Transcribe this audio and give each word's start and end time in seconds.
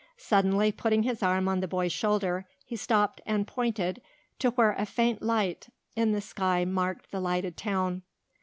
Suddenly, 0.17 0.71
putting 0.71 1.03
his 1.03 1.21
arm 1.21 1.47
on 1.47 1.59
the 1.59 1.67
boy's 1.67 1.91
shoulder, 1.93 2.47
he 2.65 2.75
stopped 2.75 3.21
and 3.23 3.45
pointed 3.45 4.01
to 4.39 4.49
where 4.49 4.71
a 4.73 4.83
faint 4.83 5.21
light 5.21 5.69
in 5.95 6.11
the 6.11 6.21
sky 6.21 6.65
marked 6.65 7.11
the 7.11 7.19
lighted 7.19 7.55
town. 7.55 8.01